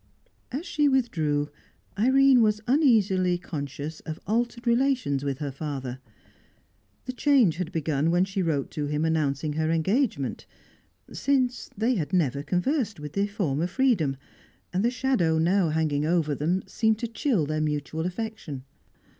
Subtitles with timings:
[0.51, 1.49] As she withdrew,
[1.95, 5.99] Irene was uneasily conscious of altered relations with her father.
[7.05, 10.47] The change had begun when she wrote to him announcing her engagement;
[11.13, 14.17] since, they had never conversed with the former freedom,
[14.73, 18.63] and the shadow now hanging over them seemed to chill their mutual affection.